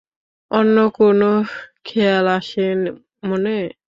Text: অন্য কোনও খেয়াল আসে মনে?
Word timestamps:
অন্য 0.51 0.75
কোনও 0.97 1.31
খেয়াল 1.85 2.25
আসে 2.31 2.61
মনে? 3.23 3.57